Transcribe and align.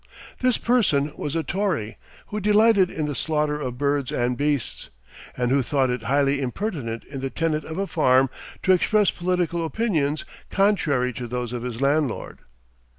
This 0.39 0.57
person 0.57 1.13
was 1.15 1.35
a 1.35 1.43
Tory, 1.43 1.97
who 2.29 2.39
delighted 2.39 2.89
in 2.89 3.05
the 3.05 3.13
slaughter 3.13 3.61
of 3.61 3.77
birds 3.77 4.11
and 4.11 4.35
beasts, 4.35 4.89
and 5.37 5.51
who 5.51 5.61
thought 5.61 5.91
it 5.91 6.01
highly 6.01 6.41
impertinent 6.41 7.03
in 7.03 7.21
the 7.21 7.29
tenant 7.29 7.65
of 7.65 7.77
a 7.77 7.85
farm 7.85 8.27
to 8.63 8.71
express 8.73 9.11
political 9.11 9.63
opinions 9.63 10.25
contrary 10.49 11.13
to 11.13 11.27
those 11.27 11.53
of 11.53 11.61
his 11.61 11.81
landlord. 11.81 12.39